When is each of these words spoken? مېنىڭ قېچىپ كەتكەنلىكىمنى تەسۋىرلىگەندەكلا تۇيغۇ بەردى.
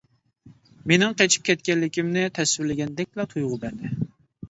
مېنىڭ 0.91 1.13
قېچىپ 1.19 1.45
كەتكەنلىكىمنى 1.51 2.25
تەسۋىرلىگەندەكلا 2.41 3.31
تۇيغۇ 3.37 3.65
بەردى. 3.67 3.97